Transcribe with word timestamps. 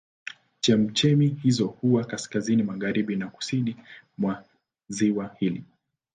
Chemchemi 0.61 1.27
hizo 1.43 1.67
huwa 1.67 2.03
kaskazini 2.05 2.63
magharibi 2.63 3.15
na 3.15 3.27
kusini 3.27 3.77
mwa 4.17 4.43
ziwa 4.87 5.35
hili. 5.39 5.63